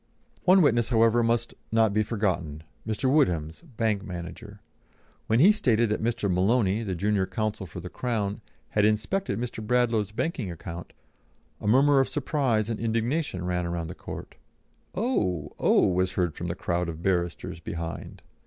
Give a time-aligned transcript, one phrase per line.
[0.45, 3.07] One witness, however, must not be forgotten Mr.
[3.07, 4.59] Woodhams, bank manager.
[5.27, 6.27] When he stated that Mr.
[6.27, 9.61] Maloney, the junior counsel for the Crown, had inspected Mr.
[9.63, 10.93] Bradlaugh's banking account,
[11.59, 14.33] a murmur of surprise and indignation ran round the court.
[14.95, 15.53] "Oh!
[15.59, 18.23] Oh!" was heard from the crowd of barristers behind.